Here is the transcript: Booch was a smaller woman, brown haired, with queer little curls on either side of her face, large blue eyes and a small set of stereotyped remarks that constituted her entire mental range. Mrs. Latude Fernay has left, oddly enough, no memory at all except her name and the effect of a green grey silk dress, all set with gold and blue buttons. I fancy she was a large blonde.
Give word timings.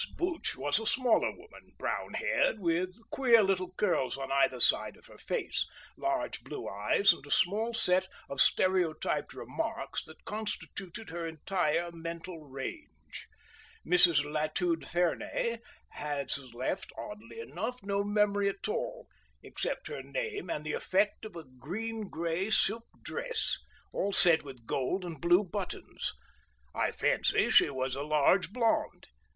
Booch 0.17 0.55
was 0.57 0.79
a 0.79 0.85
smaller 0.87 1.29
woman, 1.29 1.75
brown 1.77 2.15
haired, 2.15 2.59
with 2.59 2.97
queer 3.11 3.43
little 3.43 3.71
curls 3.73 4.17
on 4.17 4.31
either 4.31 4.59
side 4.59 4.97
of 4.97 5.05
her 5.05 5.17
face, 5.19 5.67
large 5.95 6.41
blue 6.43 6.67
eyes 6.67 7.13
and 7.13 7.23
a 7.27 7.29
small 7.29 7.71
set 7.75 8.07
of 8.27 8.41
stereotyped 8.41 9.35
remarks 9.35 10.03
that 10.05 10.25
constituted 10.25 11.11
her 11.11 11.27
entire 11.27 11.91
mental 11.91 12.39
range. 12.41 13.27
Mrs. 13.85 14.23
Latude 14.25 14.87
Fernay 14.87 15.59
has 15.89 16.39
left, 16.55 16.91
oddly 16.97 17.39
enough, 17.39 17.83
no 17.83 18.03
memory 18.03 18.49
at 18.49 18.67
all 18.67 19.07
except 19.43 19.85
her 19.85 20.01
name 20.01 20.49
and 20.49 20.65
the 20.65 20.73
effect 20.73 21.25
of 21.25 21.35
a 21.35 21.43
green 21.43 22.09
grey 22.09 22.49
silk 22.49 22.87
dress, 23.03 23.59
all 23.93 24.11
set 24.11 24.41
with 24.41 24.65
gold 24.65 25.05
and 25.05 25.21
blue 25.21 25.43
buttons. 25.43 26.15
I 26.73 26.91
fancy 26.91 27.51
she 27.51 27.69
was 27.69 27.93
a 27.93 28.01
large 28.01 28.51
blonde. 28.51 29.05